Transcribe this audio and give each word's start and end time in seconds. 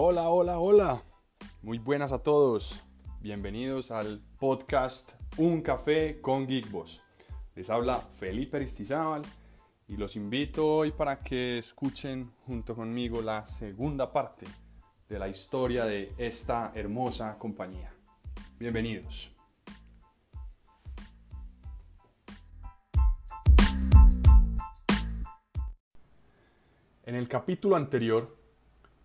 Hola, 0.00 0.28
hola, 0.28 0.60
hola. 0.60 1.02
Muy 1.60 1.78
buenas 1.78 2.12
a 2.12 2.22
todos. 2.22 2.86
Bienvenidos 3.20 3.90
al 3.90 4.22
podcast 4.38 5.14
Un 5.38 5.60
Café 5.60 6.20
con 6.20 6.46
Geekboss. 6.46 7.02
Les 7.56 7.68
habla 7.68 7.98
Felipe 7.98 8.58
Aristizábal 8.58 9.22
y 9.88 9.96
los 9.96 10.14
invito 10.14 10.68
hoy 10.68 10.92
para 10.92 11.18
que 11.18 11.58
escuchen 11.58 12.30
junto 12.46 12.76
conmigo 12.76 13.20
la 13.20 13.44
segunda 13.44 14.12
parte 14.12 14.46
de 15.08 15.18
la 15.18 15.26
historia 15.26 15.84
de 15.84 16.12
esta 16.16 16.70
hermosa 16.76 17.36
compañía. 17.36 17.92
Bienvenidos. 18.56 19.34
En 27.02 27.16
el 27.16 27.26
capítulo 27.26 27.74
anterior 27.74 28.37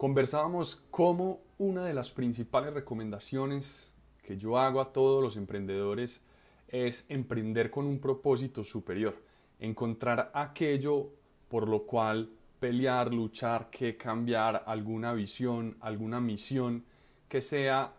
conversábamos 0.03 0.83
cómo 0.91 1.39
una 1.57 1.85
de 1.85 1.93
las 1.93 2.11
principales 2.11 2.73
recomendaciones 2.73 3.89
que 4.21 4.35
yo 4.35 4.57
hago 4.57 4.81
a 4.81 4.91
todos 4.91 5.23
los 5.23 5.37
emprendedores 5.37 6.19
es 6.67 7.05
emprender 7.07 7.71
con 7.71 7.85
un 7.85 7.99
propósito 7.99 8.65
superior, 8.65 9.15
encontrar 9.61 10.29
aquello 10.33 11.07
por 11.47 11.69
lo 11.69 11.83
cual 11.83 12.29
pelear, 12.59 13.13
luchar, 13.13 13.69
que 13.69 13.95
cambiar 13.95 14.65
alguna 14.65 15.13
visión, 15.13 15.77
alguna 15.79 16.19
misión 16.19 16.83
que 17.29 17.41
sea 17.41 17.93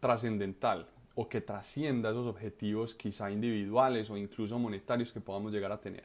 trascendental 0.00 0.88
o 1.16 1.28
que 1.28 1.42
trascienda 1.42 2.12
esos 2.12 2.28
objetivos 2.28 2.94
quizá 2.94 3.30
individuales 3.30 4.08
o 4.08 4.16
incluso 4.16 4.58
monetarios 4.58 5.12
que 5.12 5.20
podamos 5.20 5.52
llegar 5.52 5.70
a 5.70 5.82
tener. 5.82 6.04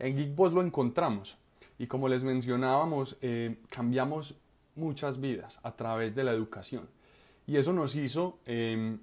En 0.00 0.16
Geekboss 0.16 0.52
lo 0.52 0.62
encontramos 0.62 1.38
y 1.78 1.86
como 1.86 2.08
les 2.08 2.24
mencionábamos, 2.24 3.16
eh, 3.22 3.58
cambiamos 3.68 4.36
muchas 4.76 5.20
vidas 5.20 5.60
a 5.62 5.72
través 5.76 6.14
de 6.14 6.24
la 6.24 6.32
educación. 6.32 6.88
Y 7.46 7.56
eso 7.56 7.72
nos 7.72 7.94
hizo 7.96 8.38
em, 8.46 8.98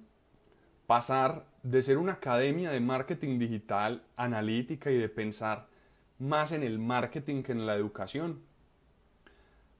pasar 0.86 1.46
de 1.62 1.80
ser 1.82 1.98
una 1.98 2.14
academia 2.14 2.70
de 2.70 2.80
marketing 2.80 3.38
digital 3.38 4.02
analítica 4.16 4.90
y 4.90 4.98
de 4.98 5.08
pensar 5.08 5.68
más 6.18 6.52
en 6.52 6.62
el 6.62 6.78
marketing 6.78 7.42
que 7.42 7.52
en 7.52 7.66
la 7.66 7.74
educación, 7.74 8.40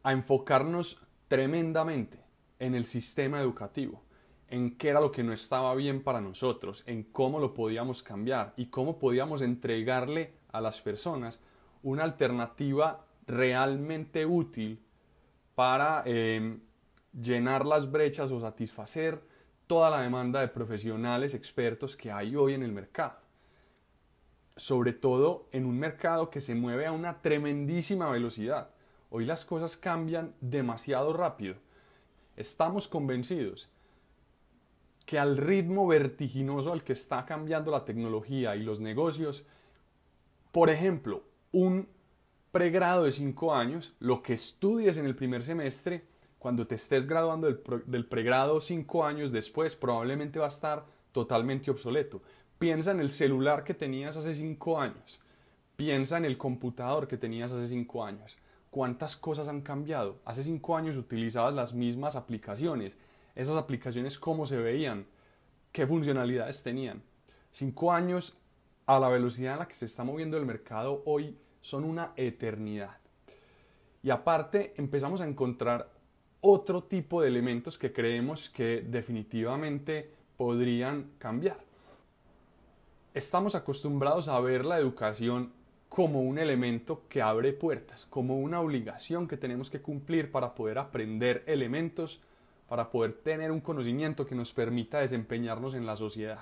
a 0.02 0.12
enfocarnos 0.12 1.00
tremendamente 1.28 2.18
en 2.58 2.74
el 2.74 2.84
sistema 2.84 3.40
educativo, 3.40 4.02
en 4.48 4.76
qué 4.76 4.88
era 4.88 5.00
lo 5.00 5.12
que 5.12 5.22
no 5.22 5.32
estaba 5.32 5.74
bien 5.74 6.02
para 6.02 6.20
nosotros, 6.20 6.82
en 6.86 7.04
cómo 7.04 7.38
lo 7.38 7.54
podíamos 7.54 8.02
cambiar 8.02 8.52
y 8.56 8.66
cómo 8.66 8.98
podíamos 8.98 9.42
entregarle 9.42 10.32
a 10.52 10.60
las 10.60 10.80
personas 10.80 11.40
una 11.82 12.04
alternativa 12.04 13.06
realmente 13.26 14.26
útil 14.26 14.80
para 15.62 16.02
em, 16.06 16.58
llenar 17.12 17.64
las 17.64 17.88
brechas 17.88 18.32
o 18.32 18.40
satisfacer 18.40 19.22
toda 19.68 19.90
la 19.90 20.00
demanda 20.00 20.40
de 20.40 20.48
profesionales 20.48 21.34
expertos 21.34 21.96
que 21.96 22.10
hay 22.10 22.34
hoy 22.34 22.54
en 22.54 22.64
el 22.64 22.72
mercado. 22.72 23.14
Sobre 24.56 24.92
todo 24.92 25.46
en 25.52 25.64
un 25.64 25.78
mercado 25.78 26.30
que 26.30 26.40
se 26.40 26.56
mueve 26.56 26.84
a 26.84 26.90
una 26.90 27.22
tremendísima 27.22 28.10
velocidad. 28.10 28.70
Hoy 29.08 29.24
las 29.24 29.44
cosas 29.44 29.76
cambian 29.76 30.34
demasiado 30.40 31.12
rápido. 31.12 31.54
Estamos 32.36 32.88
convencidos 32.88 33.70
que 35.06 35.20
al 35.20 35.36
ritmo 35.36 35.86
vertiginoso 35.86 36.72
al 36.72 36.82
que 36.82 36.94
está 36.94 37.24
cambiando 37.24 37.70
la 37.70 37.84
tecnología 37.84 38.56
y 38.56 38.64
los 38.64 38.80
negocios, 38.80 39.46
por 40.50 40.70
ejemplo, 40.70 41.22
un 41.52 41.86
pregrado 42.52 43.04
de 43.04 43.12
cinco 43.12 43.54
años, 43.54 43.94
lo 43.98 44.22
que 44.22 44.34
estudies 44.34 44.98
en 44.98 45.06
el 45.06 45.16
primer 45.16 45.42
semestre, 45.42 46.04
cuando 46.38 46.66
te 46.66 46.74
estés 46.74 47.06
graduando 47.06 47.46
del, 47.50 48.06
pregrado 48.06 48.60
cinco 48.60 49.04
años 49.04 49.32
después, 49.32 49.74
probablemente 49.74 50.38
va 50.38 50.46
a 50.46 50.48
estar 50.48 50.84
totalmente 51.12 51.70
obsoleto. 51.70 52.20
Piensa 52.58 52.90
en 52.90 53.00
el 53.00 53.10
celular 53.10 53.64
que 53.64 53.74
tenías 53.74 54.16
hace 54.16 54.34
cinco 54.34 54.78
años. 54.78 55.20
Piensa 55.76 56.18
en 56.18 56.26
el 56.26 56.36
computador 56.36 57.08
que 57.08 57.16
tenías 57.16 57.50
hace 57.50 57.68
cinco 57.68 58.04
años. 58.04 58.38
¿Cuántas 58.70 59.16
cosas 59.16 59.48
han 59.48 59.62
cambiado? 59.62 60.18
Hace 60.24 60.44
cinco 60.44 60.76
años 60.76 60.96
utilizabas 60.96 61.54
las 61.54 61.72
mismas 61.72 62.16
aplicaciones. 62.16 62.96
Esas 63.34 63.56
aplicaciones, 63.56 64.18
¿cómo 64.18 64.46
se 64.46 64.58
veían? 64.58 65.06
¿Qué 65.72 65.86
funcionalidades 65.86 66.62
tenían? 66.62 67.02
Cinco 67.50 67.92
años 67.92 68.36
a 68.86 68.98
la 68.98 69.08
velocidad 69.08 69.54
a 69.54 69.58
la 69.58 69.68
que 69.68 69.74
se 69.74 69.86
está 69.86 70.04
moviendo 70.04 70.36
el 70.36 70.44
mercado 70.44 71.02
hoy 71.06 71.36
son 71.62 71.84
una 71.84 72.12
eternidad. 72.16 72.98
Y 74.02 74.10
aparte 74.10 74.74
empezamos 74.76 75.20
a 75.22 75.26
encontrar 75.26 75.88
otro 76.42 76.82
tipo 76.82 77.22
de 77.22 77.28
elementos 77.28 77.78
que 77.78 77.92
creemos 77.92 78.50
que 78.50 78.84
definitivamente 78.86 80.10
podrían 80.36 81.12
cambiar. 81.18 81.56
Estamos 83.14 83.54
acostumbrados 83.54 84.28
a 84.28 84.40
ver 84.40 84.64
la 84.64 84.78
educación 84.78 85.52
como 85.88 86.22
un 86.22 86.38
elemento 86.38 87.02
que 87.08 87.22
abre 87.22 87.52
puertas, 87.52 88.06
como 88.06 88.40
una 88.40 88.60
obligación 88.60 89.28
que 89.28 89.36
tenemos 89.36 89.70
que 89.70 89.82
cumplir 89.82 90.32
para 90.32 90.54
poder 90.54 90.78
aprender 90.78 91.44
elementos, 91.46 92.22
para 92.66 92.90
poder 92.90 93.12
tener 93.12 93.52
un 93.52 93.60
conocimiento 93.60 94.26
que 94.26 94.34
nos 94.34 94.52
permita 94.52 95.00
desempeñarnos 95.00 95.74
en 95.74 95.84
la 95.84 95.94
sociedad. 95.94 96.40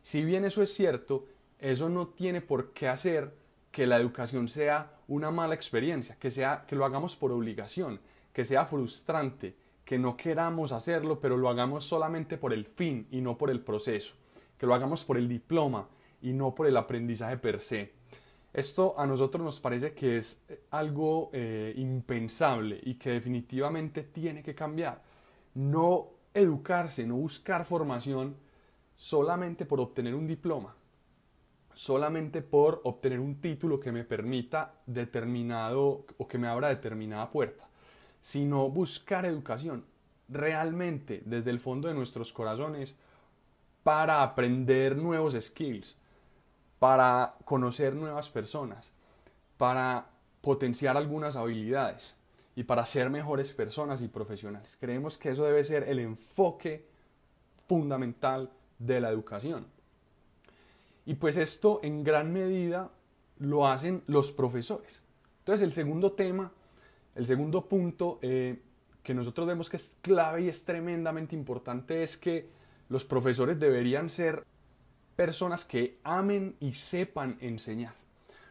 Si 0.00 0.24
bien 0.24 0.46
eso 0.46 0.62
es 0.62 0.72
cierto, 0.72 1.26
eso 1.58 1.90
no 1.90 2.08
tiene 2.08 2.40
por 2.40 2.72
qué 2.72 2.88
hacer 2.88 3.34
que 3.70 3.86
la 3.86 3.96
educación 3.96 4.48
sea 4.48 4.92
una 5.08 5.30
mala 5.30 5.54
experiencia, 5.54 6.16
que, 6.18 6.30
sea, 6.30 6.64
que 6.66 6.76
lo 6.76 6.84
hagamos 6.84 7.16
por 7.16 7.32
obligación, 7.32 8.00
que 8.32 8.44
sea 8.44 8.66
frustrante, 8.66 9.56
que 9.84 9.98
no 9.98 10.16
queramos 10.16 10.72
hacerlo, 10.72 11.20
pero 11.20 11.36
lo 11.36 11.48
hagamos 11.48 11.84
solamente 11.84 12.36
por 12.36 12.52
el 12.52 12.64
fin 12.64 13.06
y 13.10 13.20
no 13.20 13.36
por 13.36 13.50
el 13.50 13.60
proceso, 13.60 14.14
que 14.56 14.66
lo 14.66 14.74
hagamos 14.74 15.04
por 15.04 15.16
el 15.16 15.28
diploma 15.28 15.88
y 16.22 16.32
no 16.32 16.54
por 16.54 16.66
el 16.66 16.76
aprendizaje 16.76 17.36
per 17.38 17.60
se. 17.60 17.92
Esto 18.52 18.98
a 18.98 19.06
nosotros 19.06 19.44
nos 19.44 19.60
parece 19.60 19.92
que 19.92 20.16
es 20.16 20.42
algo 20.70 21.30
eh, 21.32 21.72
impensable 21.76 22.80
y 22.82 22.94
que 22.94 23.10
definitivamente 23.10 24.02
tiene 24.02 24.42
que 24.42 24.54
cambiar. 24.54 25.02
No 25.54 26.08
educarse, 26.34 27.06
no 27.06 27.14
buscar 27.14 27.64
formación 27.64 28.36
solamente 28.96 29.66
por 29.66 29.80
obtener 29.80 30.14
un 30.14 30.26
diploma, 30.26 30.74
solamente 31.80 32.42
por 32.42 32.82
obtener 32.84 33.20
un 33.20 33.40
título 33.40 33.80
que 33.80 33.90
me 33.90 34.04
permita 34.04 34.74
determinado 34.84 36.04
o 36.18 36.28
que 36.28 36.36
me 36.36 36.46
abra 36.46 36.68
determinada 36.68 37.30
puerta, 37.30 37.66
sino 38.20 38.68
buscar 38.68 39.24
educación 39.24 39.86
realmente 40.28 41.22
desde 41.24 41.48
el 41.48 41.58
fondo 41.58 41.88
de 41.88 41.94
nuestros 41.94 42.34
corazones 42.34 42.94
para 43.82 44.22
aprender 44.22 44.94
nuevos 44.94 45.34
skills, 45.40 45.96
para 46.78 47.36
conocer 47.46 47.94
nuevas 47.94 48.28
personas, 48.28 48.92
para 49.56 50.10
potenciar 50.42 50.98
algunas 50.98 51.34
habilidades 51.34 52.14
y 52.56 52.64
para 52.64 52.84
ser 52.84 53.08
mejores 53.08 53.54
personas 53.54 54.02
y 54.02 54.08
profesionales. 54.08 54.76
Creemos 54.78 55.16
que 55.16 55.30
eso 55.30 55.44
debe 55.44 55.64
ser 55.64 55.84
el 55.84 56.00
enfoque 56.00 56.86
fundamental 57.66 58.50
de 58.78 59.00
la 59.00 59.08
educación. 59.08 59.79
Y 61.06 61.14
pues 61.14 61.36
esto 61.36 61.80
en 61.82 62.04
gran 62.04 62.32
medida 62.32 62.90
lo 63.38 63.66
hacen 63.66 64.02
los 64.06 64.32
profesores. 64.32 65.02
Entonces 65.40 65.64
el 65.64 65.72
segundo 65.72 66.12
tema, 66.12 66.52
el 67.14 67.26
segundo 67.26 67.66
punto 67.66 68.18
eh, 68.22 68.60
que 69.02 69.14
nosotros 69.14 69.46
vemos 69.46 69.70
que 69.70 69.76
es 69.76 69.98
clave 70.02 70.42
y 70.42 70.48
es 70.48 70.64
tremendamente 70.64 71.34
importante 71.34 72.02
es 72.02 72.16
que 72.16 72.48
los 72.88 73.04
profesores 73.04 73.58
deberían 73.58 74.08
ser 74.10 74.44
personas 75.16 75.64
que 75.64 75.98
amen 76.04 76.56
y 76.60 76.72
sepan 76.72 77.36
enseñar. 77.40 77.94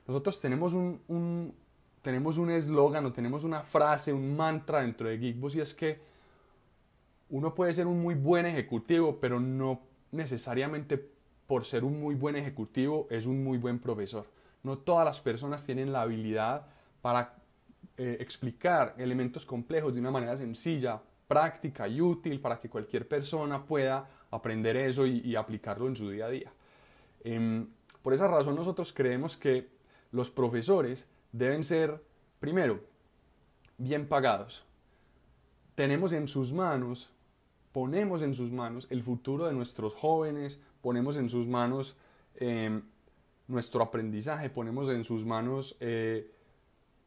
Nosotros 0.07 0.42
tenemos 0.42 0.74
un, 0.74 1.54
tenemos 2.02 2.38
un 2.38 2.50
eslogan 2.50 3.06
o 3.06 3.13
tenemos 3.13 3.44
una 3.44 3.62
frase, 3.62 4.12
un 4.12 4.36
mantra 4.36 4.81
dentro 4.81 5.07
de 5.07 5.18
Geekboss 5.18 5.56
y 5.56 5.62
es 5.62 5.74
que 5.74 6.00
uno 7.30 7.54
puede 7.54 7.74
ser 7.74 7.86
un 7.86 8.02
muy 8.02 8.16
buen 8.16 8.45
ejecutivo, 8.45 9.19
pero 9.19 9.40
no 9.40 9.81
necesariamente 10.12 11.10
por 11.50 11.66
ser 11.66 11.84
un 11.84 12.00
muy 12.00 12.13
buen 12.13 12.36
ejecutivo, 12.36 13.07
es 13.10 13.25
un 13.25 13.44
muy 13.44 13.57
buen 13.57 13.80
profesor. 13.80 14.28
No 14.62 14.78
todas 14.78 15.04
las 15.04 15.19
personas 15.19 15.66
tienen 15.66 15.92
la 15.92 16.04
habilidad 16.04 16.68
para 17.01 17.34
eh, 17.98 18.18
explicar 18.19 18.94
elementos 19.00 19.48
complejos 19.48 19.96
de 19.96 20.00
una 20.00 20.12
manera 20.12 20.38
sencilla, 20.38 21.01
práctica 21.28 21.88
y 21.88 22.01
útil 22.01 22.40
para 22.40 22.60
que 22.60 22.69
cualquier 22.69 23.07
persona 23.07 23.66
pueda 23.66 24.07
aprender 24.30 24.78
eso 24.78 25.07
y, 25.07 25.36
aplicarlo 25.36 25.88
en 25.88 25.96
su 25.96 26.12
día 26.12 26.28
a 26.28 26.30
día. 26.30 26.51
Em, 27.24 27.68
por 28.04 28.13
esa 28.13 28.28
razón 28.28 28.54
nosotros 28.54 28.94
creemos 28.94 29.36
que 29.36 29.69
los 30.12 30.30
profesores 30.30 31.10
deben 31.31 31.63
ser, 31.63 32.00
primero, 32.40 32.80
bien 33.80 34.07
pagados. 34.07 34.63
Tenemos 35.74 36.13
en 36.13 36.28
sus 36.28 36.54
manos, 36.54 37.10
ponemos 37.72 38.22
en 38.22 38.36
sus 38.36 38.52
manos 38.52 38.86
el 38.92 39.02
futuro 39.02 39.48
de 39.48 39.54
nuestros 39.54 39.95
jóvenes, 39.95 40.62
ponemos 40.81 41.16
en 41.16 41.30
sus 41.30 41.48
manos 41.48 41.96
em, 42.36 42.81
nuestro 43.48 43.81
aprendizaje, 43.81 44.50
ponemos 44.50 44.90
en 44.90 45.04
sus 45.04 45.26
manos 45.26 45.76
eh, 45.80 46.31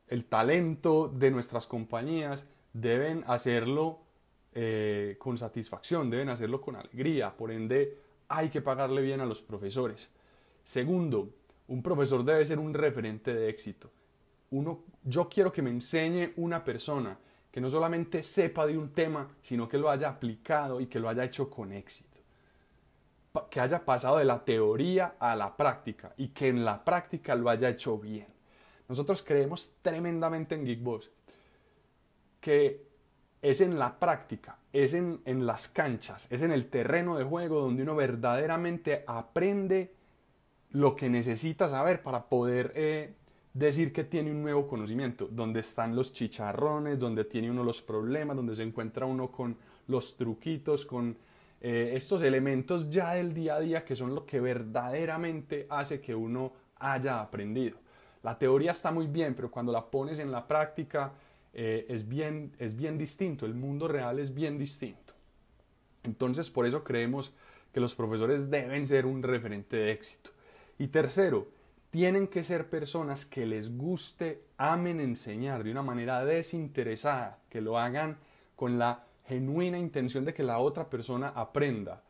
el 0.09 0.25
talento 0.25 1.09
de 1.09 1.31
nuestras 1.31 1.67
compañías, 1.67 2.47
deben 2.73 3.25
hacerlo 3.27 4.01
eh, 4.55 5.17
con 5.19 5.39
satisfacción, 5.39 6.11
deben 6.11 6.29
hacerlo 6.29 6.61
con 6.61 6.77
alegría, 6.77 7.35
por 7.37 7.51
ende 7.51 7.99
hay 8.29 8.51
que 8.51 8.61
pagarle 8.61 9.03
bien 9.03 9.21
a 9.21 9.27
los 9.27 9.43
profesores. 9.43 10.11
Segundo, 10.65 11.31
un 11.69 11.83
profesor 11.83 12.25
debe 12.25 12.45
ser 12.45 12.59
un 12.59 12.75
referente 12.75 13.33
de 13.33 13.49
éxito. 13.49 13.91
Uno, 14.51 14.85
yo 15.05 15.29
quiero 15.29 15.53
que 15.53 15.63
me 15.63 15.71
enseñe 15.71 16.33
una 16.37 16.63
persona 16.63 17.19
que 17.51 17.61
no 17.61 17.69
solamente 17.69 18.23
sepa 18.23 18.67
de 18.67 18.77
un 18.77 18.91
tema, 18.91 19.29
sino 19.41 19.69
que 19.69 19.79
lo 19.79 19.91
haya 19.91 20.09
aplicado 20.09 20.81
y 20.81 20.87
que 20.87 20.99
lo 20.99 21.09
haya 21.09 21.25
hecho 21.25 21.49
con 21.51 21.73
éxito. 21.73 22.12
Que 23.51 23.61
haya 23.61 23.85
pasado 23.85 24.19
de 24.19 24.25
la 24.25 24.45
teoría 24.45 25.15
a 25.19 25.35
la 25.35 25.57
práctica 25.57 26.13
y 26.17 26.29
que 26.29 26.49
en 26.49 26.65
la 26.65 26.85
práctica 26.85 27.35
lo 27.35 27.49
haya 27.49 27.71
hecho 27.71 27.99
bien. 27.99 28.27
Nosotros 28.89 29.23
creemos 29.23 29.75
tremendamente 29.83 30.55
en 30.55 30.67
Geekboss 30.67 31.11
que 32.43 32.83
es 33.41 33.61
en 33.61 33.79
la 33.79 33.99
práctica, 33.99 34.59
es 34.73 34.95
en, 34.95 35.21
en, 35.25 35.47
las 35.47 35.69
canchas, 35.69 36.27
es 36.29 36.43
en 36.43 36.51
el 36.51 36.69
terreno 36.69 37.17
de 37.17 37.25
juego 37.25 37.61
donde 37.61 37.83
uno 37.83 37.97
verdaderamente 37.97 39.05
aprende 39.07 39.95
lo 40.73 40.97
que 40.97 41.09
necesita 41.09 41.69
saber 41.69 42.03
para 42.03 42.29
poder 42.29 42.73
eh, 42.75 43.15
decir 43.55 43.93
que 43.93 44.05
tiene 44.05 44.31
un 44.31 44.43
nuevo 44.43 44.67
conocimiento, 44.67 45.29
donde 45.31 45.61
están 45.61 45.95
los 45.95 46.13
chicharrones, 46.13 46.99
donde 46.99 47.25
tiene 47.25 47.51
uno 47.51 47.63
los 47.63 47.81
problemas, 47.81 48.37
donde 48.37 48.57
se 48.57 48.65
encuentra 48.65 49.07
uno 49.07 49.31
con 49.31 49.57
los 49.87 50.17
truquitos, 50.17 50.85
con 50.85 51.17
eh, 51.65 51.93
estos 51.95 52.23
elementos 52.23 52.91
ya 52.91 53.15
del 53.15 53.33
día 53.33 53.55
a 53.55 53.61
día 53.61 53.85
que 53.85 53.95
son 53.95 54.17
lo 54.17 54.27
que 54.27 54.41
verdaderamente 54.41 55.69
hace 55.71 56.01
que 56.01 56.13
uno 56.13 56.53
haya 56.81 57.21
aprendido. 57.21 57.79
La 58.25 58.37
teoría 58.37 58.73
está 58.73 58.91
muy 58.91 59.07
bien, 59.07 59.35
pero 59.37 59.49
cuando 59.49 59.71
la 59.71 59.87
pones 59.89 60.19
en 60.19 60.33
la 60.33 60.49
práctica, 60.49 61.13
eh, 61.55 61.87
es, 61.89 62.09
bien, 62.09 62.53
es 62.59 62.75
bien 62.75 62.99
distinto, 62.99 63.47
el 63.47 63.55
mundo 63.55 63.87
real 63.87 64.19
es 64.19 64.35
bien 64.35 64.59
distinto. 64.59 65.13
Entonces, 66.03 66.51
por 66.51 66.67
eso 66.67 66.83
creemos 66.83 67.33
que 67.73 67.79
los 67.79 67.95
profesores 67.95 68.51
deben 68.51 68.85
ser 68.85 69.07
un 69.07 69.23
referente 69.23 69.77
de 69.77 69.93
éxito. 69.93 70.31
Y 70.79 70.89
tercero, 70.89 71.47
tienen 71.91 72.27
que 72.27 72.43
ser 72.43 72.71
personas 72.71 73.25
que 73.25 73.47
les 73.47 73.77
guste, 73.77 74.43
amen 74.57 74.99
enseñar 74.99 75.63
de 75.63 75.71
una 75.71 75.83
manera 75.83 76.25
desinteresada, 76.25 77.39
que 77.49 77.61
lo 77.61 77.79
hagan 77.79 78.17
con 78.57 78.81
la 78.81 79.05
genuina 79.33 79.79
intención 79.79 80.25
de 80.25 80.35
que 80.35 80.43
la 80.43 80.59
otra 80.59 80.89
persona 80.89 81.33
aprenda. 81.35 82.03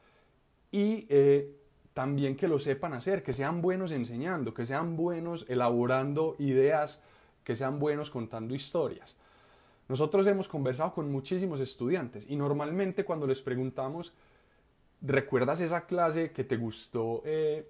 Y 0.70 1.06
eh, 1.08 1.56
también 1.94 2.36
que 2.36 2.48
lo 2.48 2.58
sepan 2.58 2.94
hacer, 2.94 3.22
que 3.22 3.32
sean 3.32 3.60
buenos 3.60 3.92
enseñando, 3.92 4.54
que 4.54 4.64
sean 4.64 4.96
buenos 4.96 5.46
elaborando 5.48 6.36
ideas, 6.38 7.00
que 7.44 7.54
sean 7.54 7.78
buenos 7.78 8.10
contando 8.10 8.54
historias. 8.54 9.16
Nosotros 9.88 10.26
hemos 10.26 10.48
conversado 10.48 10.94
con 10.94 11.10
muchísimos 11.10 11.60
estudiantes 11.60 12.26
y 12.28 12.36
normalmente 12.36 13.04
cuando 13.04 13.26
les 13.26 13.42
preguntamos, 13.42 14.14
¿recuerdas 15.02 15.60
esa 15.60 15.86
clase 15.86 16.30
que 16.30 16.44
te 16.44 16.56
gustó 16.56 17.22
eh, 17.26 17.68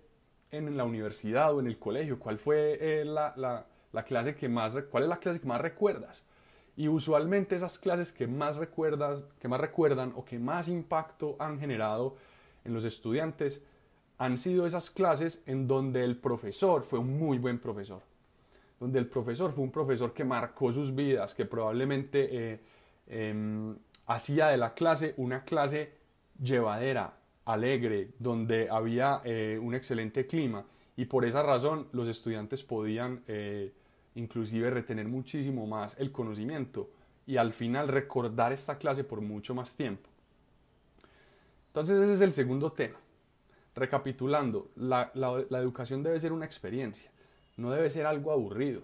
en 0.50 0.76
la 0.76 0.84
universidad 0.84 1.54
o 1.54 1.60
en 1.60 1.66
el 1.66 1.78
colegio? 1.78 2.18
¿Cuál 2.18 2.38
fue 2.38 2.78
eh, 2.80 3.04
la, 3.04 3.66
clase 4.06 4.36
que 4.36 4.48
más, 4.48 4.74
cuál 4.90 5.04
es 5.04 5.08
la 5.08 5.18
clase 5.18 5.40
que 5.40 5.48
más 5.48 5.60
recuerdas? 5.60 6.22
Y 6.76 6.88
usualmente 6.88 7.54
esas 7.54 7.78
clases 7.78 8.12
que 8.12 8.26
más 8.26 8.56
recuerdas, 8.56 9.22
que 9.40 9.48
más 9.48 9.60
recuerdan 9.60 10.12
o 10.16 10.24
que 10.24 10.38
más 10.38 10.68
impacto 10.68 11.36
han 11.38 11.58
generado 11.60 12.16
en 12.64 12.72
los 12.72 12.84
estudiantes 12.84 13.62
han 14.18 14.38
sido 14.38 14.66
esas 14.66 14.90
clases 14.90 15.42
en 15.46 15.66
donde 15.66 16.04
el 16.04 16.16
profesor 16.16 16.84
fue 16.84 17.00
un 17.00 17.18
muy 17.18 17.38
buen 17.38 17.58
profesor. 17.58 18.02
Donde 18.78 19.00
el 19.00 19.06
profesor 19.06 19.52
fue 19.52 19.64
un 19.64 19.72
profesor 19.72 20.12
que 20.12 20.24
marcó 20.24 20.70
sus 20.70 20.94
vidas, 20.94 21.34
que 21.34 21.44
probablemente 21.44 22.28
eh, 22.30 22.60
em, 23.08 23.76
hacía 24.06 24.46
de 24.48 24.56
la 24.58 24.74
clase 24.74 25.14
una 25.16 25.44
clase 25.44 25.92
llevadera, 26.40 27.14
alegre, 27.44 28.10
donde 28.18 28.68
había 28.70 29.20
eh, 29.24 29.58
un 29.60 29.74
excelente 29.74 30.26
clima. 30.26 30.64
Y 30.96 31.06
por 31.06 31.24
esa 31.24 31.42
razón 31.42 31.88
los 31.92 32.08
estudiantes 32.08 32.62
podían 32.62 33.22
eh, 33.26 33.72
inclusive 34.14 34.70
retener 34.70 35.08
muchísimo 35.08 35.66
más 35.66 35.98
el 35.98 36.12
conocimiento 36.12 36.90
y 37.26 37.36
al 37.36 37.52
final 37.52 37.88
recordar 37.88 38.52
esta 38.52 38.78
clase 38.78 39.04
por 39.04 39.20
mucho 39.20 39.54
más 39.54 39.74
tiempo. 39.74 40.08
Entonces 41.68 41.98
ese 41.98 42.14
es 42.14 42.20
el 42.20 42.32
segundo 42.32 42.72
tema. 42.72 42.98
Recapitulando, 43.74 44.70
la 44.76 45.10
educación 45.58 46.02
debe 46.02 46.20
ser 46.20 46.32
una 46.32 46.44
experiencia 46.44 47.12
no 47.56 47.70
debe 47.70 47.90
ser 47.90 48.06
algo 48.06 48.32
aburrido, 48.32 48.82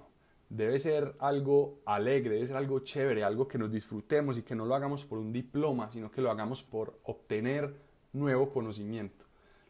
debe 0.49 0.79
ser 0.79 1.15
algo 1.19 1.81
alegre, 1.85 2.35
debe 2.35 2.47
ser 2.47 2.57
algo 2.57 2.81
chévere, 2.81 3.25
algo 3.25 3.49
que 3.49 3.59
nos 3.59 3.71
disfrutemos 3.71 4.39
y 4.39 4.43
que 4.43 4.55
no 4.55 4.67
lo 4.67 4.75
hagamos 4.75 5.05
por 5.05 5.19
un 5.19 5.33
diploma, 5.33 5.91
sino 5.91 6.11
que 6.11 6.21
lo 6.21 6.31
hagamos 6.31 6.63
por 6.63 6.99
obtener 7.05 7.75
nuevo 8.13 8.51
conocimiento. 8.51 9.25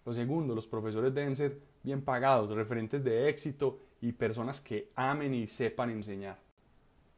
Lo 0.04 0.12
segundo, 0.12 0.54
los 0.54 0.66
profesores 0.66 1.14
deben 1.14 1.36
ser 1.36 1.58
bien 1.82 2.02
pagados, 2.02 2.50
referentes 2.50 3.04
de 3.04 3.28
éxito 3.28 3.80
y 4.00 4.12
personas 4.12 4.60
que 4.60 4.90
amen 4.94 5.34
y 5.34 5.46
sepan 5.46 5.90
enseñar. 5.90 6.38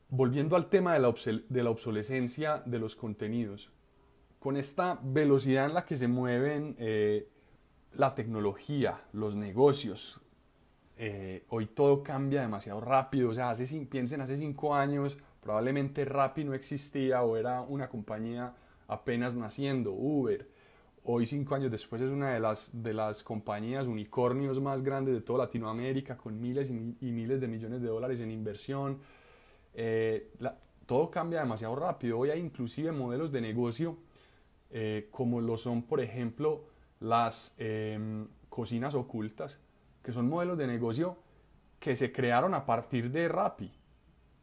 Volviendo 0.09 0.57
al 0.57 0.69
tema 0.69 0.95
de 0.95 1.01
la, 1.01 1.15
de 1.49 1.63
la 1.63 1.71
obsolescencia 1.71 2.63
de 2.65 2.79
los 2.79 2.97
contenidos, 2.97 3.71
con 4.39 4.57
esta 4.57 4.99
velocidad 5.03 5.67
en 5.67 5.75
la 5.75 5.85
que 5.85 5.97
se 5.97 6.09
mueven 6.09 6.75
eh, 6.79 7.29
la 7.93 8.15
tecnología, 8.15 9.01
los 9.13 9.37
negocios, 9.37 10.21
eh, 10.97 11.45
hoy 11.49 11.67
todo 11.67 12.03
cambia 12.03 12.43
demasiado 12.43 12.81
rápido, 12.81 13.31
o 13.31 13.35
sea, 13.35 13.51
hace, 13.51 13.87
piensen, 13.87 14.21
hace 14.21 14.37
cinco 14.37 14.75
años 14.75 15.17
probablemente 15.41 16.05
Rappi 16.05 16.45
no 16.45 16.55
existía 16.55 17.23
o 17.23 17.37
era 17.37 17.63
una 17.63 17.89
compañía 17.89 18.55
apenas 18.89 19.35
naciendo, 19.35 19.93
Uber. 19.93 20.49
Hoy, 21.13 21.27
cinco 21.27 21.57
años 21.57 21.73
después, 21.73 22.01
es 22.01 22.13
una 22.13 22.35
de 22.35 22.39
las, 22.39 22.71
de 22.73 22.95
las 22.95 23.25
compañías 23.25 23.89
unicornios 23.89 24.61
más 24.61 24.81
grandes 24.81 25.13
de 25.13 25.21
toda 25.21 25.41
Latinoamérica, 25.41 26.17
con 26.17 26.41
miles 26.41 26.71
y, 26.71 27.11
miles 27.11 27.41
de 27.41 27.49
millones 27.49 27.83
de 27.83 27.89
dólares 27.89 28.21
en 28.21 28.31
inversión. 28.31 29.01
Eh, 29.75 30.33
todo 30.87 31.11
cambia 31.11 31.41
demasiado 31.41 31.75
rápido. 31.75 32.17
Hoy 32.17 32.31
hay 32.31 32.39
inclusive 32.39 32.93
modelos 32.93 33.33
de 33.33 33.41
negocio 33.41 33.97
eh, 34.71 35.09
como 35.11 35.41
lo 35.41 35.57
son, 35.57 35.83
por 35.83 36.01
ejemplo, 36.01 36.67
las 37.01 37.57
em, 37.59 38.29
cocinas 38.49 38.95
ocultas, 38.95 39.61
que 40.05 40.13
son 40.13 40.29
modelos 40.29 40.59
de 40.59 40.69
negocio 40.69 41.17
que 41.81 41.97
se 41.97 42.13
crearon 42.13 42.55
a 42.55 42.65
partir 42.65 43.11
de 43.11 43.27
Rappi, 43.27 43.73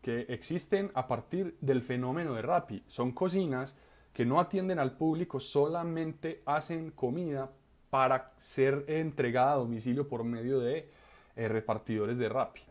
que 0.02 0.26
existen 0.28 0.92
a 0.96 1.08
partir 1.08 1.56
del 1.62 1.82
fenómeno 1.82 2.34
de 2.34 2.42
Rappi. 2.42 2.84
Son 2.88 3.14
cocinas 3.14 3.78
que 4.18 4.26
no 4.26 4.40
atienden 4.40 4.80
al 4.80 4.94
público, 4.94 5.40
solamente 5.40 6.42
hacen 6.48 6.90
comida 6.90 7.52
para 7.92 8.34
ser 8.40 8.84
entregada 8.88 9.52
a 9.52 9.58
domicilio 9.58 10.08
por 10.08 10.24
medio 10.24 10.60
de 10.60 10.90
eh, 11.36 11.48
repartidores 11.48 12.18
de 12.18 12.28
Rappi. 12.28 12.62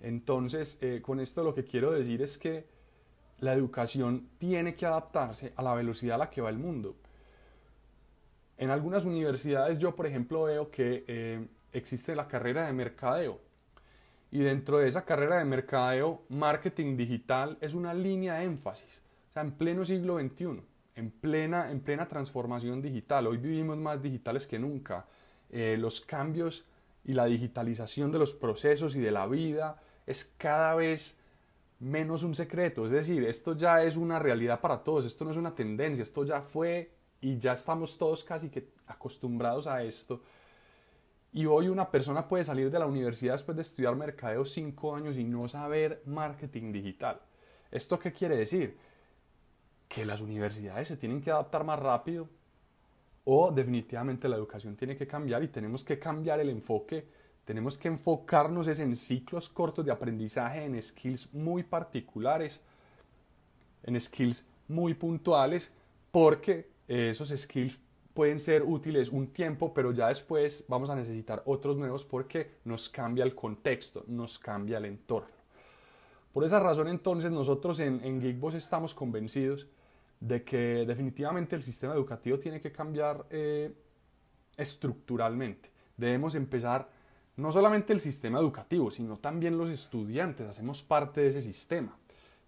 Entonces, 0.00 0.78
eh, 0.80 1.02
con 1.02 1.20
esto 1.20 1.44
lo 1.44 1.54
que 1.54 1.64
quiero 1.64 1.92
decir 1.92 2.22
es 2.22 2.38
que 2.38 2.64
la 3.40 3.52
educación 3.52 4.30
tiene 4.38 4.74
que 4.74 4.86
adaptarse 4.86 5.52
a 5.56 5.62
la 5.62 5.74
velocidad 5.74 6.14
a 6.14 6.18
la 6.20 6.30
que 6.30 6.40
va 6.40 6.48
el 6.48 6.56
mundo. 6.56 6.96
En 8.56 8.70
algunas 8.70 9.04
universidades 9.04 9.78
yo, 9.78 9.94
por 9.94 10.06
ejemplo, 10.06 10.44
veo 10.44 10.70
que 10.70 11.04
eh, 11.06 11.46
existe 11.74 12.16
la 12.16 12.28
carrera 12.28 12.64
de 12.66 12.72
mercadeo. 12.72 13.38
Y 14.30 14.38
dentro 14.38 14.78
de 14.78 14.88
esa 14.88 15.04
carrera 15.04 15.36
de 15.36 15.44
mercadeo, 15.44 16.22
marketing 16.30 16.96
digital 16.96 17.58
es 17.60 17.74
una 17.74 17.92
línea 17.92 18.36
de 18.36 18.44
énfasis. 18.44 19.02
O 19.32 19.34
sea, 19.34 19.44
en 19.44 19.52
pleno 19.52 19.82
siglo 19.82 20.20
XXI, 20.20 20.60
en 20.94 21.10
plena, 21.10 21.70
en 21.70 21.80
plena 21.80 22.06
transformación 22.06 22.82
digital, 22.82 23.26
hoy 23.26 23.38
vivimos 23.38 23.78
más 23.78 24.02
digitales 24.02 24.46
que 24.46 24.58
nunca. 24.58 25.06
Eh, 25.48 25.76
los 25.78 26.02
cambios 26.02 26.66
y 27.02 27.14
la 27.14 27.24
digitalización 27.24 28.12
de 28.12 28.18
los 28.18 28.34
procesos 28.34 28.94
y 28.94 29.00
de 29.00 29.10
la 29.10 29.26
vida 29.26 29.80
es 30.06 30.34
cada 30.36 30.74
vez 30.74 31.18
menos 31.80 32.24
un 32.24 32.34
secreto. 32.34 32.84
Es 32.84 32.90
decir, 32.90 33.24
esto 33.24 33.56
ya 33.56 33.82
es 33.82 33.96
una 33.96 34.18
realidad 34.18 34.60
para 34.60 34.84
todos, 34.84 35.06
esto 35.06 35.24
no 35.24 35.30
es 35.30 35.38
una 35.38 35.54
tendencia, 35.54 36.02
esto 36.02 36.26
ya 36.26 36.42
fue 36.42 36.90
y 37.22 37.38
ya 37.38 37.54
estamos 37.54 37.96
todos 37.96 38.24
casi 38.24 38.50
que 38.50 38.68
acostumbrados 38.86 39.66
a 39.66 39.82
esto. 39.82 40.20
Y 41.32 41.46
hoy 41.46 41.68
una 41.68 41.90
persona 41.90 42.28
puede 42.28 42.44
salir 42.44 42.70
de 42.70 42.78
la 42.78 42.84
universidad 42.84 43.32
después 43.32 43.56
de 43.56 43.62
estudiar 43.62 43.96
mercadeo 43.96 44.44
cinco 44.44 44.94
años 44.94 45.16
y 45.16 45.24
no 45.24 45.48
saber 45.48 46.02
marketing 46.04 46.70
digital. 46.70 47.18
¿Esto 47.70 47.98
qué 47.98 48.12
quiere 48.12 48.36
decir? 48.36 48.91
Que 49.92 50.06
las 50.06 50.22
universidades 50.22 50.88
se 50.88 50.96
tienen 50.96 51.20
que 51.20 51.30
adaptar 51.30 51.64
más 51.64 51.78
rápido 51.78 52.26
o 53.24 53.52
definitivamente 53.52 54.26
la 54.26 54.36
educación 54.36 54.74
tiene 54.74 54.96
que 54.96 55.06
cambiar 55.06 55.42
y 55.42 55.48
tenemos 55.48 55.84
que 55.84 55.98
cambiar 55.98 56.40
el 56.40 56.48
enfoque. 56.48 57.06
Tenemos 57.44 57.76
que 57.76 57.88
enfocarnos 57.88 58.66
en 58.68 58.96
ciclos 58.96 59.50
cortos 59.50 59.84
de 59.84 59.92
aprendizaje, 59.92 60.64
en 60.64 60.80
skills 60.82 61.34
muy 61.34 61.62
particulares, 61.62 62.62
en 63.82 64.00
skills 64.00 64.46
muy 64.68 64.94
puntuales, 64.94 65.70
porque 66.10 66.70
esos 66.88 67.28
skills 67.28 67.78
pueden 68.14 68.40
ser 68.40 68.62
útiles 68.62 69.10
un 69.10 69.26
tiempo, 69.28 69.74
pero 69.74 69.92
ya 69.92 70.08
después 70.08 70.64
vamos 70.68 70.88
a 70.88 70.94
necesitar 70.94 71.42
otros 71.44 71.76
nuevos 71.76 72.04
porque 72.04 72.52
nos 72.64 72.88
cambia 72.88 73.24
el 73.24 73.34
contexto, 73.34 74.04
nos 74.06 74.38
cambia 74.38 74.78
el 74.78 74.86
entorno. 74.86 75.42
Por 76.32 76.44
esa 76.44 76.60
razón 76.60 76.88
entonces 76.88 77.30
nosotros 77.30 77.78
en, 77.80 78.02
en 78.04 78.22
Geekboss 78.22 78.54
estamos 78.54 78.94
convencidos 78.94 79.66
de 80.22 80.44
que 80.44 80.84
definitivamente 80.86 81.56
el 81.56 81.64
sistema 81.64 81.94
educativo 81.94 82.38
tiene 82.38 82.60
que 82.60 82.70
cambiar 82.70 83.26
eh, 83.28 83.74
estructuralmente. 84.56 85.70
Debemos 85.96 86.36
empezar 86.36 86.88
no 87.36 87.50
solamente 87.50 87.92
el 87.92 88.00
sistema 88.00 88.38
educativo, 88.38 88.92
sino 88.92 89.18
también 89.18 89.58
los 89.58 89.68
estudiantes, 89.68 90.46
hacemos 90.46 90.80
parte 90.80 91.22
de 91.22 91.28
ese 91.28 91.40
sistema. 91.40 91.98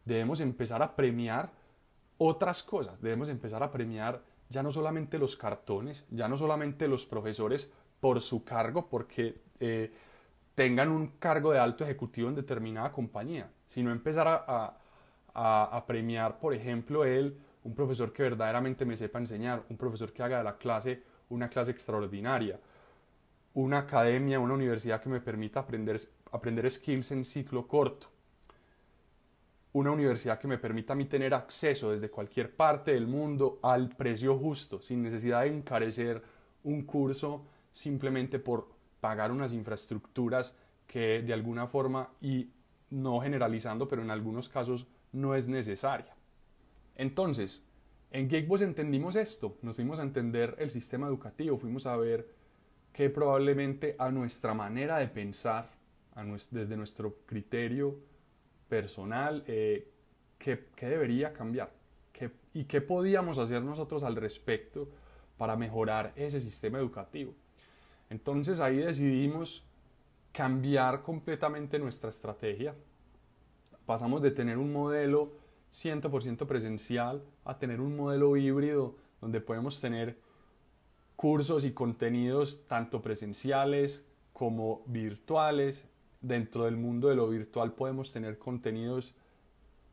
Debemos 0.04 0.40
empezar 0.40 0.84
a 0.84 0.94
premiar 0.94 1.50
otras 2.16 2.62
cosas, 2.62 3.02
debemos 3.02 3.28
empezar 3.28 3.60
a 3.64 3.72
premiar 3.72 4.22
ya 4.48 4.62
no 4.62 4.70
solamente 4.70 5.18
los 5.18 5.36
cartones, 5.36 6.06
ya 6.10 6.28
no 6.28 6.36
solamente 6.36 6.86
los 6.86 7.04
profesores 7.04 7.72
por 7.98 8.20
su 8.20 8.44
cargo, 8.44 8.88
porque 8.88 9.34
eh, 9.58 9.92
tengan 10.54 10.90
un 10.90 11.08
cargo 11.18 11.50
de 11.50 11.58
alto 11.58 11.82
ejecutivo 11.82 12.28
en 12.28 12.36
determinada 12.36 12.92
compañía, 12.92 13.50
sino 13.66 13.90
empezar 13.90 14.28
a, 14.28 14.76
a, 15.34 15.84
premiar, 15.86 16.38
por 16.38 16.54
ejemplo, 16.54 17.04
él, 17.04 17.36
un 17.64 17.74
profesor 17.74 18.12
que 18.12 18.22
verdaderamente 18.22 18.84
me 18.84 18.96
sepa 18.96 19.18
enseñar, 19.18 19.64
un 19.68 19.76
profesor 19.76 20.12
que 20.12 20.22
haga 20.22 20.38
de 20.38 20.44
la 20.44 20.56
clase 20.56 21.02
una 21.28 21.48
clase 21.48 21.70
extraordinaria, 21.70 22.60
una 23.54 23.80
academia, 23.80 24.40
una 24.40 24.54
universidad 24.54 25.00
que 25.02 25.08
me 25.08 25.20
permita 25.20 25.60
aprender, 25.60 26.00
aprender 26.32 26.70
skills 26.70 27.12
en 27.12 27.24
ciclo 27.24 27.66
corto, 27.66 28.08
una 29.72 29.90
universidad 29.90 30.38
que 30.38 30.48
me 30.48 30.58
permita 30.58 30.92
a 30.92 30.96
mí 30.96 31.06
tener 31.06 31.34
acceso 31.34 31.90
desde 31.90 32.10
cualquier 32.10 32.54
parte 32.54 32.92
del 32.92 33.06
mundo 33.06 33.58
al 33.62 33.88
precio 33.88 34.38
justo, 34.38 34.80
sin 34.80 35.02
necesidad 35.02 35.42
de 35.42 35.48
encarecer 35.48 36.22
un 36.62 36.84
curso 36.84 37.46
simplemente 37.72 38.38
por 38.38 38.68
pagar 39.00 39.32
unas 39.32 39.52
infraestructuras 39.52 40.56
que 40.86 41.22
de 41.22 41.32
alguna 41.32 41.66
forma 41.66 42.10
y 42.20 42.50
no 42.90 43.20
generalizando, 43.20 43.88
pero 43.88 44.02
en 44.02 44.10
algunos 44.10 44.48
casos 44.48 44.86
no 45.12 45.34
es 45.34 45.48
necesaria. 45.48 46.14
Entonces, 46.96 47.62
en 48.10 48.28
Geekboss 48.28 48.60
entendimos 48.60 49.16
esto, 49.16 49.58
nos 49.62 49.76
fuimos 49.76 49.98
a 49.98 50.02
entender 50.02 50.54
el 50.58 50.70
sistema 50.70 51.08
educativo, 51.08 51.58
fuimos 51.58 51.86
a 51.86 51.96
ver 51.96 52.28
que 52.92 53.10
probablemente 53.10 53.96
a 53.98 54.10
nuestra 54.10 54.54
manera 54.54 54.98
de 54.98 55.08
pensar, 55.08 55.68
desde 56.52 56.76
nuestro 56.76 57.16
criterio 57.26 57.98
personal, 58.68 59.42
eh, 59.48 59.88
¿qué, 60.38 60.68
debería 60.80 61.32
cambiar? 61.32 61.72
¿Y 62.52 62.64
qué 62.66 62.80
podíamos 62.80 63.38
hacer 63.38 63.62
nosotros 63.62 64.04
al 64.04 64.14
respecto 64.14 64.88
para 65.36 65.56
mejorar 65.56 66.12
ese 66.14 66.40
sistema 66.40 66.78
educativo? 66.78 67.34
Entonces 68.10 68.60
ahí 68.60 68.76
decidimos 68.76 69.64
cambiar 70.30 71.02
completamente 71.02 71.80
nuestra 71.80 72.10
estrategia. 72.10 72.76
Pasamos 73.86 74.22
de 74.22 74.30
tener 74.30 74.56
un 74.56 74.72
modelo 74.72 75.32
100% 75.74 76.46
presencial 76.46 77.24
a 77.44 77.58
tener 77.58 77.80
un 77.80 77.96
modelo 77.96 78.36
híbrido 78.36 78.94
donde 79.20 79.40
podemos 79.40 79.80
tener 79.80 80.18
cursos 81.16 81.64
y 81.64 81.72
contenidos 81.72 82.64
tanto 82.68 83.02
presenciales 83.02 84.06
como 84.32 84.82
virtuales. 84.86 85.84
Dentro 86.20 86.64
del 86.64 86.76
mundo 86.76 87.08
de 87.08 87.16
lo 87.16 87.28
virtual 87.28 87.72
podemos 87.72 88.12
tener 88.12 88.38
contenidos 88.38 89.14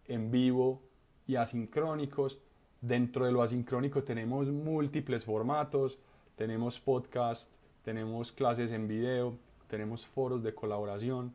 en 0.07 0.29
vivo 0.29 0.83
y 1.25 1.35
asincrónicos. 1.35 2.39
Dentro 2.79 3.25
de 3.25 3.31
lo 3.31 3.41
asincrónico 3.41 4.03
tenemos 4.03 4.50
múltiples 4.50 5.25
formatos, 5.25 6.00
tenemos 6.35 6.79
podcast, 6.79 7.51
tenemos 7.83 8.31
clases 8.31 8.71
en 8.71 8.88
video, 8.88 9.38
tenemos 9.67 10.05
foros 10.05 10.43
de 10.43 10.53
colaboración, 10.53 11.33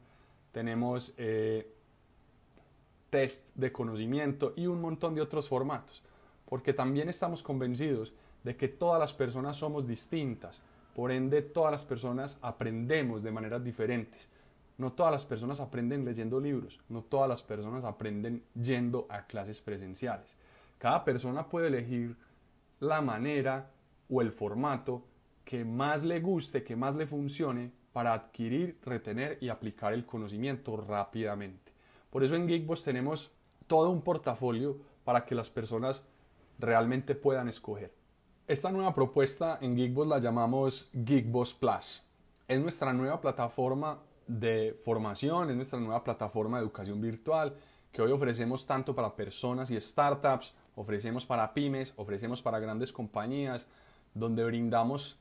tenemos 0.53 1.15
eh, 1.17 1.76
test 3.11 3.55
de 3.55 3.73
conocimiento 3.73 4.53
y 4.57 4.67
un 4.67 4.81
montón 4.81 5.15
de 5.15 5.21
otros 5.21 5.49
formatos, 5.49 6.03
porque 6.49 6.73
también 6.73 7.09
estamos 7.09 7.43
convencidos 7.43 8.13
de 8.45 8.57
que 8.57 8.69
todas 8.69 9.01
las 9.01 9.13
personas 9.13 9.57
somos 9.57 9.87
distintas, 9.87 10.63
por 10.95 11.11
ende 11.11 11.43
todas 11.43 11.73
las 11.73 11.85
personas 11.85 12.39
aprendemos 12.41 13.23
de 13.23 13.33
maneras 13.33 13.63
diferentes. 13.63 14.29
No 14.79 14.93
todas 14.93 15.13
las 15.13 15.25
personas 15.25 15.61
aprenden 15.61 16.05
leyendo 16.05 16.39
libros, 16.39 16.81
no 16.89 17.03
todas 17.03 17.29
las 17.29 17.43
personas 17.43 17.85
aprenden 17.85 18.43
yendo 18.55 19.07
a 19.09 19.27
clases 19.27 19.61
presenciales. 19.61 20.37
Cada 20.79 21.03
persona 21.05 21.49
puede 21.49 21.69
elegir 21.69 22.17
la 22.81 23.01
manera 23.01 23.71
o 24.09 24.21
el 24.21 24.33
formato 24.33 25.03
que 25.45 25.65
más 25.65 26.03
le 26.03 26.21
guste, 26.21 26.63
que 26.63 26.77
más 26.77 26.95
le 26.95 27.07
funcione 27.07 27.71
para 27.93 28.13
adquirir, 28.13 28.79
retener 28.85 29.39
y 29.41 29.49
aplicar 29.49 29.95
el 29.95 30.05
conocimiento 30.05 30.77
rápidamente. 30.77 31.73
Por 32.11 32.25
eso 32.25 32.35
en 32.35 32.47
Geekboss 32.47 32.85
tenemos 32.85 33.31
todo 33.67 33.91
un 33.91 34.03
portafolio 34.03 34.79
para 35.05 35.25
que 35.25 35.35
las 35.35 35.51
personas 35.51 36.05
realmente 36.59 37.15
puedan 37.15 37.49
escoger. 37.49 37.93
Esta 38.47 38.71
nueva 38.71 38.95
propuesta 38.95 39.59
en 39.61 39.77
Geekboss 39.77 40.07
la 40.07 40.19
llamamos 40.19 40.89
Geekboss 40.93 41.55
Plus. 41.55 42.03
Es 42.49 42.61
nuestra 42.61 42.93
nueva 42.93 43.21
plataforma 43.21 43.99
de 44.27 44.77
formación, 44.85 45.51
es 45.51 45.57
nuestra 45.57 45.81
nueva 45.81 46.05
plataforma 46.05 46.59
de 46.59 46.65
educación 46.65 47.01
virtual 47.01 47.57
que 47.93 48.03
hoy 48.03 48.13
ofrecemos 48.13 48.67
tanto 48.67 48.95
para 48.95 49.17
personas 49.17 49.71
y 49.71 49.81
startups, 49.81 50.55
ofrecemos 50.75 51.25
para 51.25 51.55
pymes, 51.55 51.95
ofrecemos 51.97 52.43
para 52.43 52.59
grandes 52.59 52.93
compañías, 52.93 53.67
donde 54.13 54.45
brindamos 54.45 55.19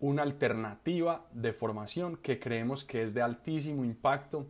una 0.00 0.22
alternativa 0.22 1.26
de 1.32 1.52
formación 1.52 2.16
que 2.16 2.40
creemos 2.40 2.84
que 2.84 3.02
es 3.02 3.12
de 3.12 3.20
altísimo 3.20 3.84
impacto 3.84 4.46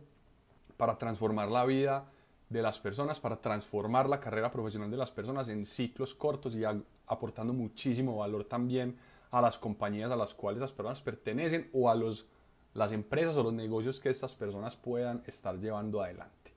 para 0.79 0.97
transformar 0.97 1.49
la 1.49 1.65
vida 1.65 2.05
de 2.47 2.61
las 2.61 2.79
personas, 2.79 3.19
para 3.19 3.35
transformar 3.35 4.07
la 4.07 4.21
carrera 4.21 4.49
profesional 4.49 4.89
de 4.89 4.95
las 4.95 5.11
personas 5.11 5.49
en 5.49 5.65
ciclos 5.65 6.15
cortos 6.15 6.55
y 6.55 6.63
aportando 7.05 7.51
muchísimo 7.51 8.15
valor 8.15 8.45
también 8.45 8.97
a 9.29 9.41
las 9.41 9.57
compañías 9.57 10.09
a 10.09 10.15
las 10.15 10.33
cuales 10.33 10.61
las 10.61 10.71
personas 10.71 11.01
pertenecen 11.01 11.69
o 11.73 11.89
a 11.89 11.95
los, 11.95 12.27
las 12.73 12.93
empresas 12.93 13.35
o 13.35 13.43
los 13.43 13.51
negocios 13.51 13.99
que 13.99 14.07
estas 14.07 14.33
personas 14.35 14.77
puedan 14.77 15.21
estar 15.27 15.59
llevando 15.59 16.01
adelante. 16.01 16.53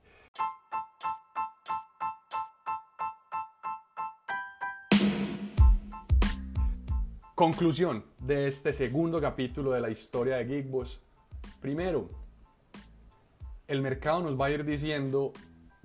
Conclusión 7.35 8.05
de 8.19 8.47
este 8.47 8.71
segundo 8.71 9.19
capítulo 9.19 9.73
de 9.73 9.81
la 9.81 9.89
historia 9.89 10.37
de 10.37 10.45
Geekboss. 10.45 11.01
Primero, 11.59 12.22
el 13.67 13.81
mercado 13.81 14.21
nos 14.21 14.39
va 14.39 14.47
a 14.47 14.51
ir 14.51 14.65
diciendo 14.65 15.33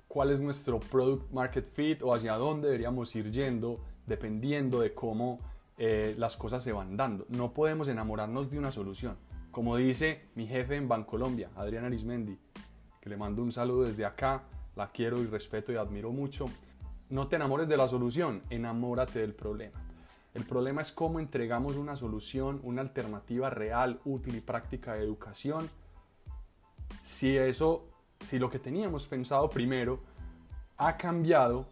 cuál 0.07 0.31
es 0.31 0.39
nuestro 0.39 0.79
product 0.79 1.31
market 1.31 1.67
fit 1.67 2.01
o 2.01 2.13
hacia 2.13 2.33
dónde 2.33 2.67
deberíamos 2.67 3.15
ir 3.15 3.31
yendo 3.31 3.79
dependiendo 4.05 4.81
de 4.81 4.93
cómo 4.93 5.39
eh, 5.77 6.15
las 6.17 6.35
cosas 6.35 6.63
se 6.63 6.73
van 6.73 6.97
dando. 6.97 7.25
No 7.29 7.53
podemos 7.53 7.87
enamorarnos 7.87 8.49
de 8.49 8.57
una 8.57 8.71
solución. 8.71 9.17
Como 9.51 9.77
dice 9.77 10.25
mi 10.35 10.45
jefe 10.45 10.75
en 10.75 10.87
Bancolombia, 10.87 11.49
Adrián 11.55 11.85
Arismendi, 11.85 12.37
que 12.99 13.09
le 13.09 13.17
mando 13.17 13.43
un 13.43 13.51
saludo 13.51 13.83
desde 13.83 14.05
acá, 14.05 14.43
la 14.75 14.91
quiero 14.91 15.21
y 15.21 15.27
respeto 15.27 15.71
y 15.71 15.75
admiro 15.75 16.11
mucho. 16.11 16.45
No 17.09 17.27
te 17.27 17.37
enamores 17.37 17.67
de 17.67 17.77
la 17.77 17.87
solución, 17.87 18.43
enamórate 18.49 19.19
del 19.19 19.33
problema. 19.33 19.79
El 20.33 20.43
problema 20.43 20.81
es 20.81 20.91
cómo 20.91 21.19
entregamos 21.19 21.75
una 21.77 21.95
solución, 21.95 22.59
una 22.63 22.81
alternativa 22.81 23.49
real, 23.49 23.99
útil 24.05 24.35
y 24.35 24.41
práctica 24.41 24.93
de 24.93 25.03
educación. 25.03 25.69
Si 27.03 27.37
eso, 27.37 27.87
si 28.21 28.39
lo 28.39 28.49
que 28.49 28.59
teníamos 28.59 29.07
pensado 29.07 29.49
primero 29.49 29.99
ha 30.77 30.97
cambiado, 30.97 31.67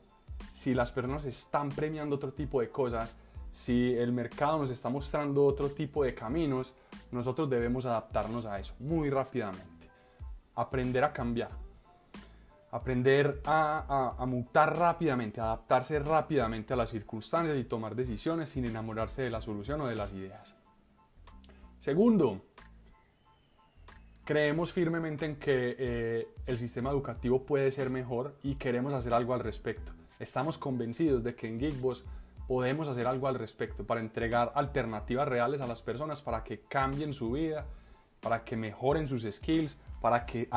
si 0.52 0.74
las 0.74 0.92
personas 0.92 1.26
están 1.26 1.70
premiando 1.70 2.16
otro 2.16 2.34
tipo 2.34 2.62
de 2.62 2.70
cosas, 2.70 3.16
si 3.52 3.94
el 3.94 4.12
mercado 4.12 4.60
nos 4.60 4.70
está 4.70 4.90
mostrando 4.90 5.46
otro 5.46 5.70
tipo 5.72 6.04
de 6.04 6.14
caminos, 6.14 6.74
nosotros 7.12 7.50
debemos 7.50 7.86
adaptarnos 7.86 8.46
a 8.46 8.60
eso 8.60 8.76
muy 8.80 9.10
rápidamente. 9.10 9.90
Aprender 10.56 11.04
a 11.04 11.14
cambiar 11.14 11.68
aprender 12.72 13.42
a, 13.46 14.24
mutar 14.28 14.78
rápidamente, 14.78 15.40
a 15.40 15.46
adaptarse 15.46 16.00
rápidamente 16.00 16.74
a 16.74 16.76
las 16.76 16.90
circunstancias 16.90 17.58
y 17.58 17.64
tomar 17.64 17.96
decisiones 17.96 18.50
sin 18.50 18.66
enamorarse 18.66 19.24
de 19.24 19.30
la 19.30 19.42
solución 19.42 19.82
o 19.82 19.88
de 19.88 19.96
las 19.96 20.14
ideas. 20.14 20.56
Segundo, 21.80 22.42
creemos 24.28 24.74
firmemente 24.74 25.26
en 25.26 25.38
que 25.38 25.78
eh, 25.80 26.28
el 26.46 26.58
sistema 26.58 26.90
educativo 26.90 27.46
puede 27.46 27.72
ser 27.72 27.90
mejor 27.90 28.36
y 28.44 28.56
queremos 28.56 28.94
hacer 28.94 29.14
algo 29.14 29.34
al 29.34 29.40
respecto. 29.40 29.94
Estamos 30.20 30.58
convencidos 30.58 31.24
de 31.24 31.34
que 31.34 31.48
en 31.48 31.58
Geekboss 31.58 32.04
podemos 32.46 32.90
hacer 32.90 33.08
algo 33.08 33.30
al 33.30 33.36
respecto 33.36 33.86
para 33.86 34.02
entregar 34.02 34.52
alternativas 34.54 35.30
reales 35.30 35.62
a 35.62 35.68
las 35.68 35.82
personas 35.82 36.22
para 36.22 36.44
que 36.44 36.60
cambien 36.60 37.14
su 37.14 37.32
vida, 37.32 37.68
para 38.20 38.44
que 38.44 38.58
mejoren 38.58 39.08
sus 39.08 39.24
skills, 39.24 39.80
para 40.02 40.26
que 40.26 40.50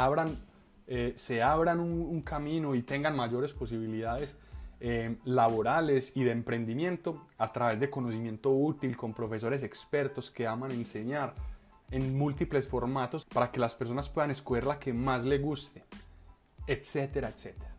eh, 0.89 1.12
se 1.15 1.41
abran 1.41 1.79
un, 1.79 2.23
camino 2.23 2.75
y 2.75 2.83
tengan 2.83 3.15
mayores 3.15 3.53
posibilidades 3.53 4.37
eh, 4.81 5.17
laborales 5.25 6.17
y 6.17 6.25
de 6.25 6.33
emprendimiento 6.33 7.25
a 7.39 7.53
través 7.53 7.79
de 7.79 7.89
conocimiento 7.89 8.50
útil 8.50 8.97
con 8.97 9.15
profesores 9.15 9.62
expertos 9.62 10.29
que 10.29 10.49
aman 10.49 10.73
enseñar 10.73 11.37
en 11.90 12.16
múltiples 12.16 12.68
formatos 12.68 13.25
para 13.25 13.50
que 13.50 13.61
las 13.61 13.75
personas 13.75 14.09
puedan 14.09 14.30
escoger 14.30 14.64
la 14.64 14.78
que 14.78 14.92
más 14.92 15.25
le 15.25 15.38
guste. 15.38 15.85
etcétera, 16.66 17.30
etcétera. 17.30 17.75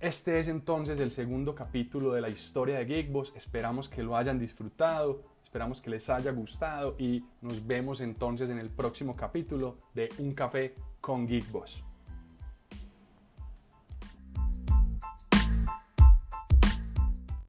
Este 0.00 0.38
es 0.38 0.48
entonces 0.48 1.00
el 1.00 1.12
segundo 1.12 1.54
capítulo 1.54 2.12
de 2.12 2.20
la 2.20 2.28
historia 2.28 2.78
de 2.78 2.86
Geekboss. 2.86 3.34
Esperamos 3.36 3.88
que 3.88 4.02
lo 4.02 4.16
hayan 4.16 4.38
disfrutado, 4.38 5.22
esperamos 5.42 5.80
que 5.80 5.90
les 5.90 6.08
haya 6.08 6.30
gustado 6.32 6.94
y 6.98 7.24
nos 7.42 7.66
vemos 7.66 8.00
entonces 8.00 8.50
en 8.50 8.58
el 8.58 8.70
próximo 8.70 9.16
capítulo 9.16 9.78
de 9.94 10.08
Un 10.18 10.34
Café 10.34 10.74
con 11.00 11.28
Geekboss. 11.28 11.84